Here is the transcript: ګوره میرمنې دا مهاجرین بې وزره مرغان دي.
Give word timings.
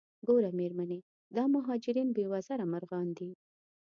ګوره 0.27 0.49
میرمنې 0.59 0.99
دا 1.35 1.43
مهاجرین 1.55 2.09
بې 2.15 2.25
وزره 2.33 2.65
مرغان 2.73 3.07
دي. 3.17 3.29